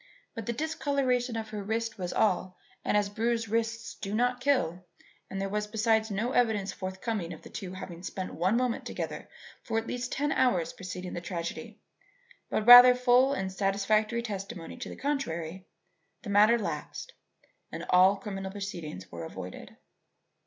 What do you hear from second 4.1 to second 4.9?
not kill